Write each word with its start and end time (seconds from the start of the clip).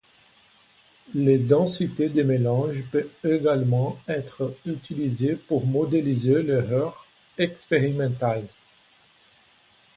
Les 1.13 1.37
densités 1.37 2.09
de 2.09 2.23
mélange 2.23 2.77
peut 2.91 3.07
également 3.23 3.99
être 4.07 4.55
utilisé 4.65 5.35
pour 5.35 5.67
modéliser 5.67 6.41
l'erreur 6.41 7.05
expérimentale. 7.37 8.47